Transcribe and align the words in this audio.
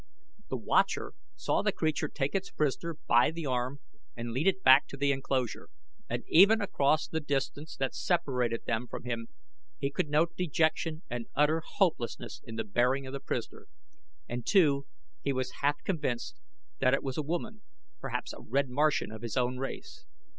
The 0.49 0.57
watcher 0.57 1.13
saw 1.35 1.61
the 1.61 1.71
creature 1.71 2.07
take 2.07 2.33
its 2.33 2.49
prisoner 2.49 2.95
by 3.05 3.29
the 3.29 3.45
arm 3.45 3.81
and 4.17 4.31
lead 4.31 4.47
it 4.47 4.63
back 4.63 4.87
to 4.87 4.97
the 4.97 5.11
enclosure, 5.11 5.69
and 6.09 6.23
even 6.27 6.59
across 6.59 7.07
the 7.07 7.19
distance 7.19 7.75
that 7.77 7.93
separated 7.93 8.65
them 8.65 8.87
from 8.87 9.03
him 9.03 9.27
he 9.77 9.91
could 9.91 10.09
note 10.09 10.35
dejection 10.35 11.03
and 11.07 11.27
utter 11.35 11.61
hopelessness 11.63 12.41
in 12.43 12.55
the 12.55 12.63
bearing 12.63 13.05
of 13.05 13.13
the 13.13 13.19
prisoner, 13.19 13.67
and, 14.27 14.43
too, 14.43 14.87
he 15.21 15.31
was 15.31 15.59
half 15.61 15.83
convinced 15.83 16.35
that 16.79 16.95
it 16.95 17.03
was 17.03 17.19
a 17.19 17.21
woman, 17.21 17.61
perhaps 17.99 18.33
a 18.33 18.41
red 18.41 18.69
Martian 18.69 19.11
of 19.11 19.21
his 19.21 19.37
own 19.37 19.59
race. 19.59 20.07